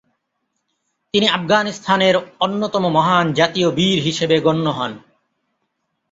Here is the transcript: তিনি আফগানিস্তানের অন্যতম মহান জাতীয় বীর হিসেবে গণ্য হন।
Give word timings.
তিনি 1.13 1.27
আফগানিস্তানের 1.29 2.15
অন্যতম 2.39 2.83
মহান 2.87 3.25
জাতীয় 3.33 3.69
বীর 3.71 3.97
হিসেবে 4.01 4.35
গণ্য 4.39 4.65
হন। 4.69 4.91